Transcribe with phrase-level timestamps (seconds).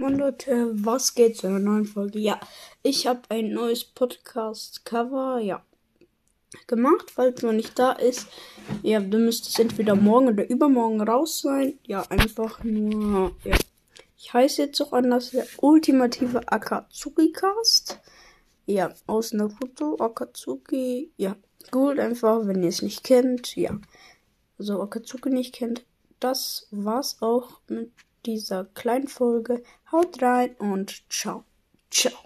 [0.00, 2.20] Moin Leute, was geht zu einer neuen Folge?
[2.20, 2.38] Ja,
[2.84, 5.64] ich habe ein neues Podcast-Cover, ja,
[6.68, 8.28] gemacht, falls es noch nicht da ist.
[8.84, 11.80] Ja, dann müsste es entweder morgen oder übermorgen raus sein.
[11.84, 13.56] Ja, einfach nur, ja.
[14.16, 17.98] Ich heiße jetzt auch anders, der ultimative Akatsuki-Cast.
[18.66, 21.34] Ja, aus Naruto, Akatsuki, ja,
[21.72, 23.76] gut, einfach, wenn ihr es nicht kennt, ja.
[24.60, 25.84] Also Akatsuki nicht kennt,
[26.20, 27.90] das war's auch mit
[28.26, 29.62] dieser kleinen Folge.
[29.92, 31.44] Haut rein und ciao.
[31.90, 32.18] Ciao.